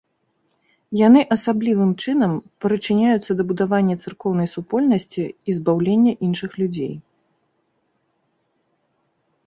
[1.07, 2.33] Яны асаблівым чынам
[2.65, 6.93] прычыняюцца да будавання царкоўнай супольнасці і збаўлення іншых людзей.